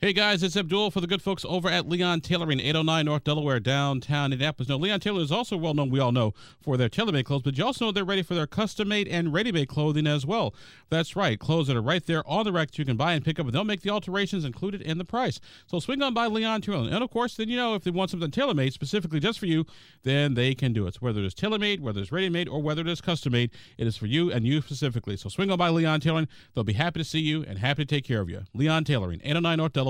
[0.00, 3.58] Hey guys, it's Abdul for the good folks over at Leon Tailoring, 809 North Delaware,
[3.58, 4.68] downtown Indianapolis.
[4.68, 7.58] Now, Leon Taylor is also well known, we all know, for their tailor-made clothes, but
[7.58, 10.54] you also know they're ready for their custom-made and ready-made clothing as well.
[10.88, 13.40] That's right, clothes that are right there on the rack you can buy and pick
[13.40, 15.40] up, and they'll make the alterations included in the price.
[15.66, 16.92] So swing on by Leon Tailoring.
[16.92, 19.66] And of course, then you know if they want something tailor-made specifically just for you,
[20.04, 20.94] then they can do it.
[20.94, 24.06] So whether it's tailor-made, whether it's ready-made, or whether it is custom-made, it is for
[24.06, 25.16] you and you specifically.
[25.16, 26.28] So swing on by Leon Tailoring.
[26.54, 28.42] They'll be happy to see you and happy to take care of you.
[28.54, 29.87] Leon Tailoring, 809 North Delaware,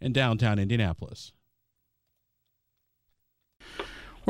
[0.00, 1.32] and downtown Indianapolis.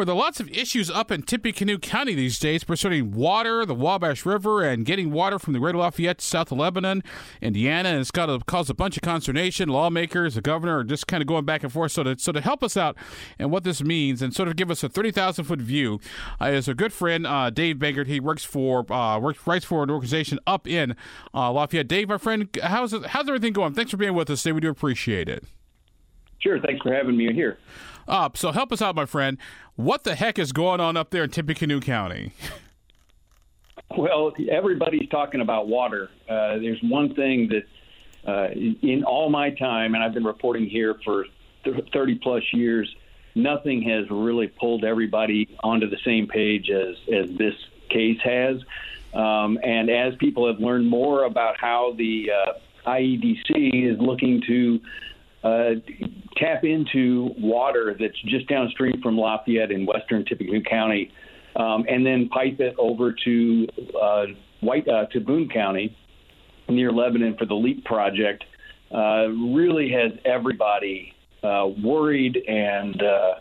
[0.00, 3.74] Where there are lots of issues up in Tippecanoe County these days concerning water, the
[3.74, 7.02] Wabash River, and getting water from the Greater Lafayette to south of Lebanon,
[7.42, 9.68] Indiana, and it's got to cause a bunch of consternation.
[9.68, 11.92] Lawmakers, the governor are just kind of going back and forth.
[11.92, 12.96] So to, so to help us out
[13.38, 16.00] and what this means and sort of give us a 30,000 foot view
[16.40, 18.06] uh, is a good friend, uh, Dave Bangert.
[18.06, 20.96] He works for uh, works writes for an organization up in
[21.34, 21.88] uh, Lafayette.
[21.88, 23.74] Dave, my friend, how's, how's everything going?
[23.74, 24.52] Thanks for being with us today.
[24.52, 25.44] We do appreciate it.
[26.38, 26.58] Sure.
[26.58, 27.58] Thanks for having me here.
[28.10, 29.38] Uh, so help us out, my friend.
[29.76, 32.32] What the heck is going on up there in Tippecanoe County?
[33.96, 36.10] Well, everybody's talking about water.
[36.28, 40.96] Uh, there's one thing that uh, in all my time, and I've been reporting here
[41.04, 41.24] for
[41.64, 42.92] 30 plus years,
[43.34, 47.54] nothing has really pulled everybody onto the same page as, as this
[47.88, 48.60] case has.
[49.14, 52.52] Um, and as people have learned more about how the uh,
[52.88, 54.80] IEDC is looking to
[55.42, 55.70] uh,
[56.36, 61.12] tap into water that's just downstream from Lafayette in western Tippecanoe County,
[61.56, 63.68] um, and then pipe it over to
[64.00, 64.26] uh,
[64.60, 65.96] White uh, to Boone County
[66.68, 68.44] near Lebanon for the LEAP project.
[68.92, 73.34] Uh, really has everybody uh, worried and uh,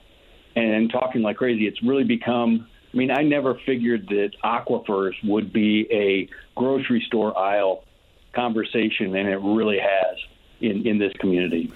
[0.55, 1.67] and talking like crazy.
[1.67, 2.67] It's really become.
[2.93, 7.83] I mean, I never figured that aquifers would be a grocery store aisle
[8.33, 10.17] conversation, and it really has
[10.61, 11.71] in, in this community.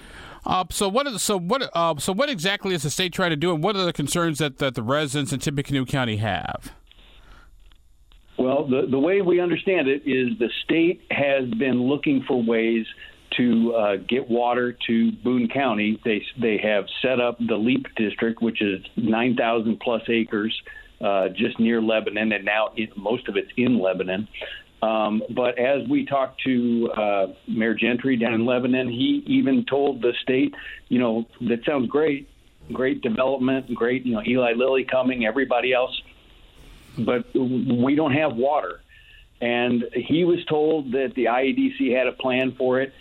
[0.46, 1.06] Uh, so what?
[1.06, 1.70] Is, so what?
[1.74, 4.38] Uh, so what exactly is the state trying to do, and what are the concerns
[4.38, 6.72] that, that the residents in Tippecanoe County have?
[8.38, 12.86] Well, the the way we understand it is the state has been looking for ways
[13.36, 16.00] to uh, get water to Boone County.
[16.04, 20.54] They they have set up the LEAP district, which is 9,000 plus acres.
[21.00, 24.26] Uh, just near Lebanon, and now it, most of it's in Lebanon.
[24.84, 30.02] Um, but as we talked to uh, Mayor Gentry down in Lebanon, he even told
[30.02, 30.54] the state,
[30.88, 32.28] you know, that sounds great,
[32.72, 35.98] great development, great, you know, Eli Lilly coming, everybody else,
[36.98, 38.80] but we don't have water.
[39.40, 42.92] And he was told that the IEDC had a plan for it.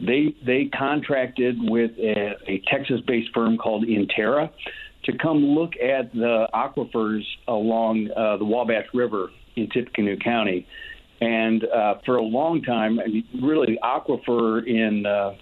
[0.00, 4.50] They they contracted with a, a Texas-based firm called Intera
[5.04, 10.66] to come look at the aquifers along uh, the Wabash River in Tippecanoe County
[11.20, 15.34] and uh, for a long time, I mean, really, aquifer in uh,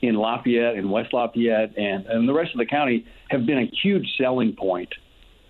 [0.00, 3.70] in Lafayette and West Lafayette and, and the rest of the county have been a
[3.82, 4.88] huge selling point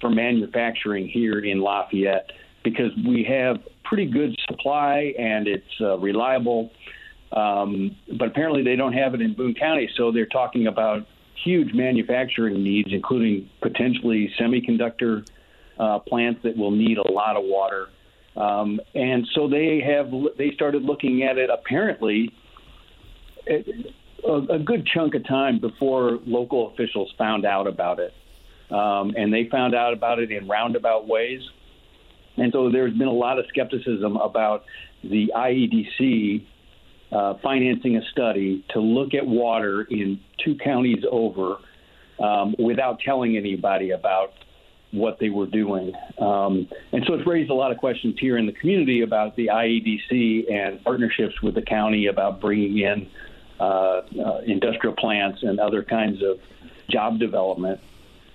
[0.00, 2.30] for manufacturing here in Lafayette
[2.64, 6.70] because we have pretty good supply and it's uh, reliable.
[7.32, 11.06] Um, but apparently, they don't have it in Boone County, so they're talking about
[11.44, 15.28] huge manufacturing needs, including potentially semiconductor
[15.78, 17.88] uh, plants that will need a lot of water.
[18.38, 22.32] Um, and so they have they started looking at it apparently
[23.48, 28.12] a, a good chunk of time before local officials found out about it,
[28.70, 31.40] um, and they found out about it in roundabout ways.
[32.36, 34.62] And so there's been a lot of skepticism about
[35.02, 36.46] the IEDC
[37.10, 41.56] uh, financing a study to look at water in two counties over
[42.20, 44.30] um, without telling anybody about
[44.92, 45.92] what they were doing.
[46.18, 49.48] Um, and so it's raised a lot of questions here in the community about the
[49.48, 53.08] IEDC and partnerships with the county about bringing in
[53.60, 56.38] uh, uh, industrial plants and other kinds of
[56.88, 57.80] job development.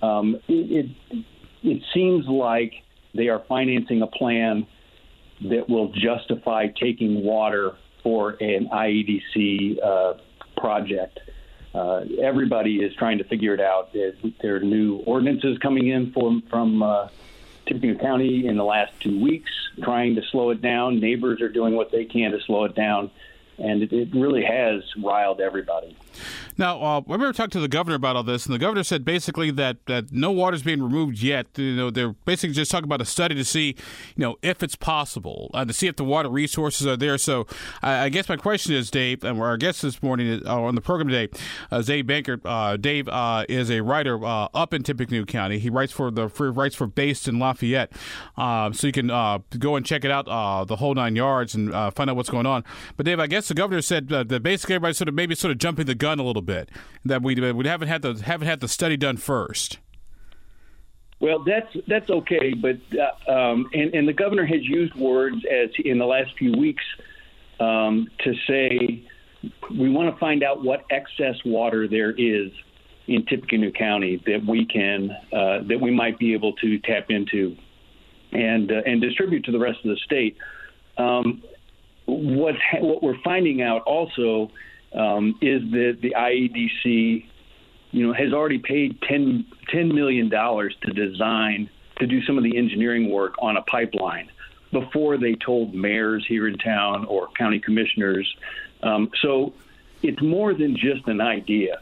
[0.02, 1.24] Um, it, it,
[1.62, 2.74] it seems like
[3.14, 4.66] they are financing a plan
[5.48, 10.14] that will justify taking water for an IEDC uh,
[10.56, 11.18] project
[11.74, 13.92] uh, everybody is trying to figure it out.
[13.92, 17.08] There are new ordinances coming in from from uh,
[17.66, 19.50] Tippecanoe County in the last two weeks,
[19.82, 21.00] trying to slow it down.
[21.00, 23.10] Neighbors are doing what they can to slow it down,
[23.58, 25.96] and it, it really has riled everybody.
[26.56, 29.04] Now, uh, I remember talking to the governor about all this, and the governor said
[29.04, 31.46] basically that, that no water is being removed yet.
[31.56, 33.68] You know, they're basically just talking about a study to see,
[34.16, 37.18] you know, if it's possible, uh, to see if the water resources are there.
[37.18, 37.46] So,
[37.82, 40.80] I, I guess my question is, Dave, and our guest this morning uh, on the
[40.80, 41.36] program today,
[41.70, 42.40] uh, Dave Bangert.
[42.44, 45.58] Uh, Dave uh, is a writer uh, up in Tippecanoe County.
[45.58, 47.92] He writes for the for, writes for Based in Lafayette,
[48.36, 52.16] so you can go and check it out, the whole nine yards, and find out
[52.16, 52.64] what's going on.
[52.96, 55.50] But Dave, I guess the governor said uh, that basically everybody sort of maybe sort
[55.50, 56.68] of jumping the gun a little bit
[57.06, 59.78] that we we haven't had the haven't had the study done first.
[61.18, 65.70] Well, that's that's okay, but uh, um, and and the governor has used words as
[65.82, 66.84] in the last few weeks
[67.58, 69.08] um, to say
[69.70, 72.50] we want to find out what excess water there is
[73.06, 77.56] in Tippecanoe County that we can uh, that we might be able to tap into
[78.32, 80.36] and uh, and distribute to the rest of the state.
[80.98, 81.42] Um,
[82.04, 84.50] what what we're finding out also
[84.94, 87.26] um, is that the IEDC,
[87.90, 91.68] you know, has already paid 10, $10 million to design
[91.98, 94.30] to do some of the engineering work on a pipeline
[94.72, 98.32] before they told mayors here in town or county commissioners.
[98.82, 99.54] Um, so
[100.02, 101.80] it's more than just an idea.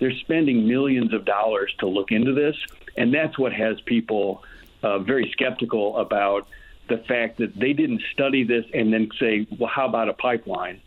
[0.00, 2.56] They're spending millions of dollars to look into this,
[2.96, 4.42] and that's what has people
[4.82, 6.48] uh, very skeptical about
[6.88, 10.80] the fact that they didn't study this and then say, well, how about a pipeline?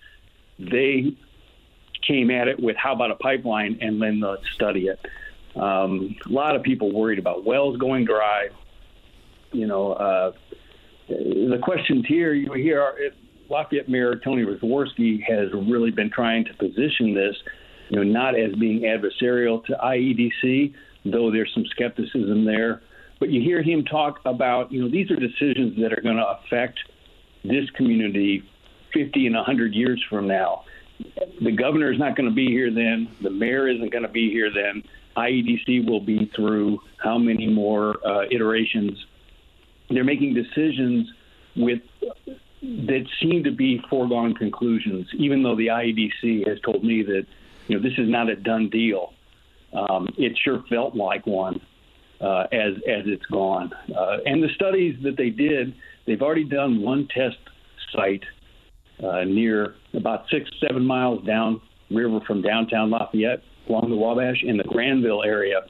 [0.60, 1.16] They
[2.08, 5.00] came at it with how about a pipeline and then let's study it.
[5.56, 8.50] Um, a lot of people worried about wells going dry.
[9.52, 10.32] You know, uh,
[11.08, 12.96] the questions here, you hear our,
[13.48, 17.36] Lafayette Mayor Tony Roswarski has really been trying to position this
[17.90, 20.74] you know, not as being adversarial to IEDC,
[21.06, 22.82] though there's some skepticism there.
[23.20, 26.28] But you hear him talk about, you know, these are decisions that are going to
[26.28, 26.80] affect
[27.44, 28.44] this community
[28.94, 30.64] 50 and 100 years from now.
[31.42, 33.10] The governor is not going to be here then.
[33.22, 34.84] The mayor isn't going to be here then.
[35.18, 39.06] IEDC will be through how many more uh, iterations?
[39.90, 41.12] They're making decisions
[41.56, 41.82] with
[42.62, 47.26] that seem to be foregone conclusions, even though the IEDC has told me that
[47.68, 49.14] you know, this is not a done deal.
[49.74, 51.62] Um, it sure felt like one
[52.22, 53.72] uh, as as it's gone.
[53.96, 55.76] Uh, and the studies that they did,
[56.06, 57.38] they've already done one test
[57.92, 58.24] site
[59.04, 61.62] uh, near about six seven miles down
[61.92, 65.62] river from downtown Lafayette along the Wabash in the Granville area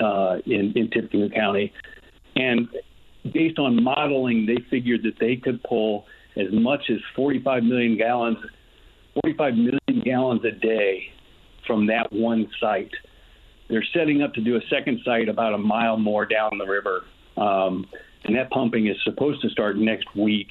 [0.00, 1.72] uh, in in Tippecanoe County,
[2.36, 2.68] and
[3.32, 8.38] based on modeling, they figured that they could pull as much as 45 million gallons
[9.20, 11.12] 45 million gallons a day
[11.66, 12.90] from that one site.
[13.68, 17.02] They're setting up to do a second site about a mile more down the river.
[17.36, 17.86] Um,
[18.24, 20.48] and that pumping is supposed to start next week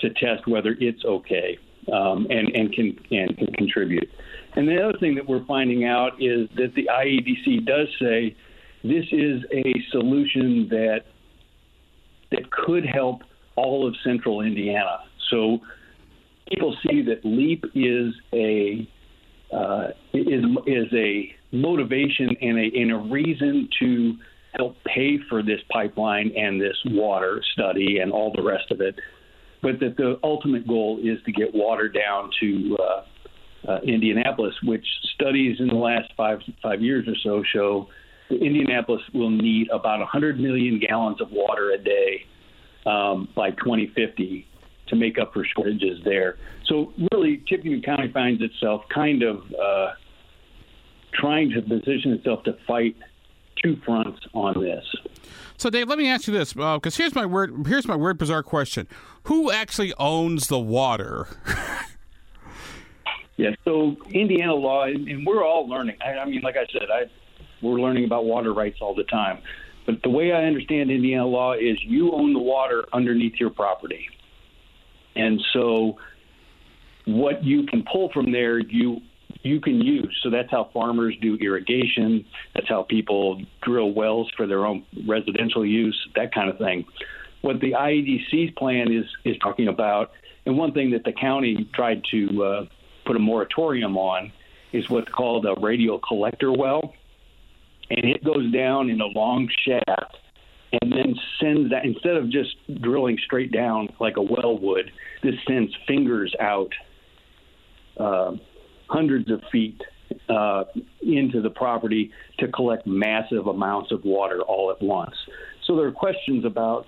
[0.00, 1.58] to test whether it's okay
[1.92, 4.08] um, and, and, can, and can contribute.
[4.56, 8.36] And the other thing that we're finding out is that the IEDC does say
[8.82, 11.00] this is a solution that
[12.30, 13.22] that could help
[13.56, 14.98] all of central Indiana.
[15.30, 15.60] So
[16.50, 18.88] people see that LEAP is a
[19.52, 24.14] uh, is is a motivation and a and a reason to
[24.52, 28.98] help pay for this pipeline and this water study and all the rest of it,
[29.62, 34.86] but that the ultimate goal is to get water down to uh, uh, Indianapolis, which
[35.14, 37.88] studies in the last five five years or so show
[38.28, 42.24] that Indianapolis will need about 100 million gallons of water a day
[42.86, 44.46] um, by 2050
[44.88, 46.38] to make up for shortages there.
[46.66, 49.92] So really, Tippecanoe County finds itself kind of uh,
[51.12, 52.96] trying to position itself to fight
[53.62, 54.84] two fronts on this.
[55.56, 57.66] So, Dave, let me ask you this, because uh, here's my word.
[57.66, 58.86] Here's my weird, bizarre question:
[59.24, 61.28] Who actually owns the water?
[63.36, 63.50] yeah.
[63.64, 65.96] So, Indiana law, and we're all learning.
[66.04, 67.04] I, I mean, like I said, I
[67.62, 69.38] we're learning about water rights all the time.
[69.86, 74.06] But the way I understand Indiana law is you own the water underneath your property.
[75.16, 75.96] And so
[77.06, 79.00] what you can pull from there, you
[79.42, 80.18] you can use.
[80.22, 82.24] So that's how farmers do irrigation.
[82.54, 86.84] That's how people drill wells for their own residential use, that kind of thing.
[87.40, 90.10] What the IEDC's plan is is talking about,
[90.44, 92.66] and one thing that the county tried to uh,
[93.04, 94.32] put a moratorium on,
[94.72, 96.94] is what's called a radial collector well,
[97.90, 100.16] and it goes down in a long shaft
[100.72, 104.90] and then sends that instead of just drilling straight down like a well would,
[105.22, 106.72] this sends fingers out
[107.96, 108.32] uh,
[108.88, 109.80] hundreds of feet
[110.28, 110.64] uh,
[111.02, 115.14] into the property to collect massive amounts of water all at once.
[115.66, 116.86] So there are questions about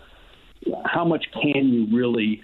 [0.85, 2.43] how much can you really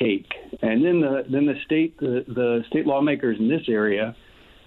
[0.00, 0.26] take,
[0.62, 4.16] and then the then the state the, the state lawmakers in this area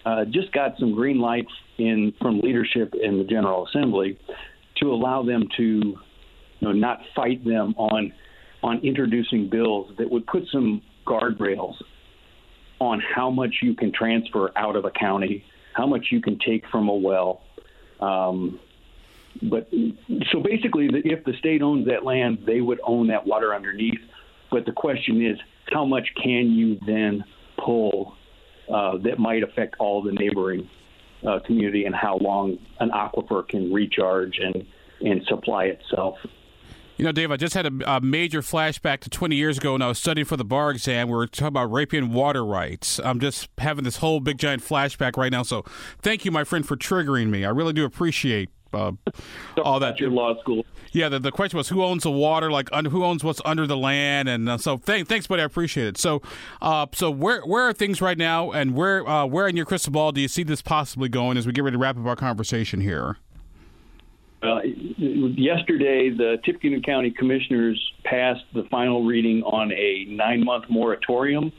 [0.05, 4.17] uh, just got some green lights in from leadership in the General Assembly
[4.77, 5.97] to allow them to you
[6.61, 8.13] know, not fight them on
[8.63, 11.75] on introducing bills that would put some guardrails
[12.79, 16.67] on how much you can transfer out of a county, how much you can take
[16.69, 17.41] from a well.
[17.99, 18.59] Um,
[19.41, 19.69] but
[20.31, 23.99] so basically, if the state owns that land, they would own that water underneath.
[24.51, 25.37] But the question is,
[25.71, 27.23] how much can you then
[27.57, 28.15] pull
[28.73, 30.69] uh, that might affect all the neighboring
[31.25, 34.65] uh, community and how long an aquifer can recharge and,
[35.01, 36.15] and supply itself.
[36.97, 39.81] You know, Dave, I just had a, a, major flashback to 20 years ago when
[39.81, 41.09] I was studying for the bar exam.
[41.09, 42.99] We were talking about riparian water rights.
[43.03, 45.43] I'm just having this whole big giant flashback right now.
[45.43, 45.63] So
[46.01, 47.43] thank you, my friend, for triggering me.
[47.43, 48.93] I really do appreciate uh,
[49.61, 49.99] all that.
[49.99, 50.65] Your law school.
[50.91, 53.67] Yeah, the, the question was who owns the water, like un, who owns what's under
[53.67, 55.41] the land, and uh, so th- thanks, buddy.
[55.41, 55.97] I appreciate it.
[55.97, 56.21] So,
[56.61, 59.91] uh, so where where are things right now, and where uh, where in your crystal
[59.91, 62.15] ball do you see this possibly going as we get ready to wrap up our
[62.15, 63.17] conversation here?
[64.41, 71.51] Uh, yesterday, the Tippecanoe County Commissioners passed the final reading on a nine month moratorium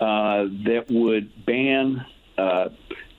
[0.00, 2.04] uh, that would ban
[2.38, 2.68] uh,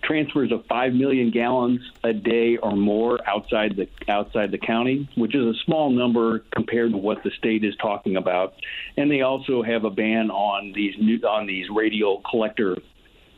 [0.04, 5.36] transfers of five million gallons a day or more outside the outside the county, which
[5.36, 8.56] is a small number compared to what the state is talking about.
[8.98, 12.78] And they also have a ban on these new, on these radial collector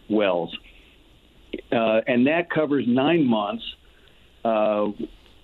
[0.10, 0.56] wells,
[1.72, 3.64] uh, and that covers nine months.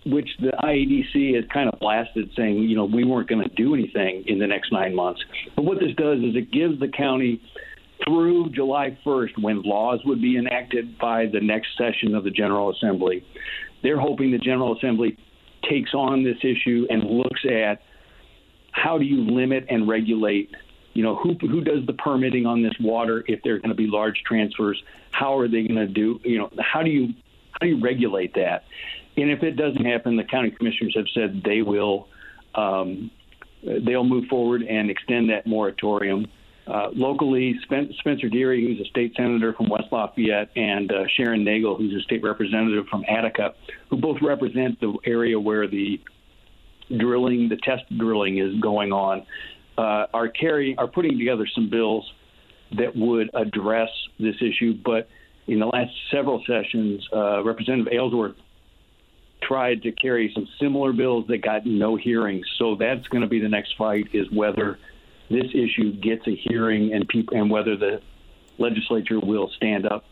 [0.06, 3.74] Which the IEDC has kind of blasted, saying, you know, we weren't going to do
[3.74, 5.22] anything in the next nine months.
[5.56, 7.42] But what this does is it gives the county
[8.06, 12.72] through July 1st, when laws would be enacted by the next session of the General
[12.72, 13.26] Assembly.
[13.84, 15.18] They're hoping the General Assembly
[15.70, 17.82] takes on this issue and looks at
[18.72, 20.50] how do you limit and regulate
[20.94, 23.76] you know who who does the permitting on this water if there are going to
[23.76, 27.08] be large transfers how are they going to do you know how do you
[27.52, 28.64] how do you regulate that
[29.22, 32.08] and if it doesn't happen, the county commissioners have said they will
[32.56, 33.12] um,
[33.64, 36.28] they'll move forward and extend that moratorium.
[36.68, 41.78] Uh, locally, Spencer Deery, who's a state senator from West Lafayette, and uh, Sharon Negele,
[41.78, 43.56] who's a state representative from Attica,
[43.90, 46.00] who both represent the area where the
[46.98, 49.26] drilling, the test drilling, is going on,
[49.80, 52.10] uh, are carrying, are putting together some bills
[52.78, 54.76] that would address this issue.
[54.86, 55.10] But
[55.48, 58.36] in the last several sessions, uh, Representative Aylesworth
[59.50, 62.46] tried to carry some similar bills that got no hearings.
[62.60, 64.78] So that's going to be the next fight is whether
[65.30, 68.02] this issue gets a hearing and people and whether the
[68.60, 70.06] legislature will stand up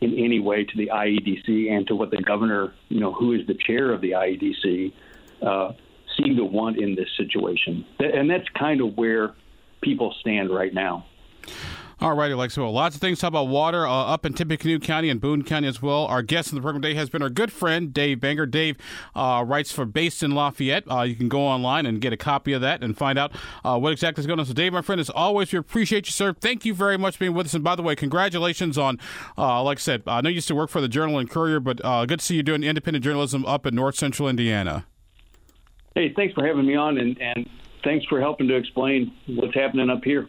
[0.00, 3.46] in any way to the IEDC and to what the governor, you know, who is
[3.46, 4.92] the chair of the IEDC,
[5.42, 5.72] uh,
[6.18, 7.84] seem to want in this situation.
[7.98, 9.34] And that's kind of where
[9.82, 11.06] people stand right now.
[12.04, 12.54] All righty, Alex.
[12.58, 15.42] Well, lots of things to talk about water uh, up in Tippecanoe County and Boone
[15.42, 16.04] County as well.
[16.04, 18.50] Our guest in the program today has been our good friend, Dave Bangert.
[18.50, 18.76] Dave
[19.14, 20.84] uh, writes for Based in Lafayette.
[20.86, 23.32] Uh, you can go online and get a copy of that and find out
[23.64, 24.44] uh, what exactly is going on.
[24.44, 26.34] So, Dave, my friend, as always, we appreciate you, sir.
[26.34, 27.54] Thank you very much for being with us.
[27.54, 29.00] And by the way, congratulations on,
[29.38, 31.58] uh, like I said, I know you used to work for the Journal and Courier,
[31.58, 34.84] but uh, good to see you doing independent journalism up in north central Indiana.
[35.94, 37.48] Hey, thanks for having me on, and, and
[37.82, 40.28] thanks for helping to explain what's happening up here.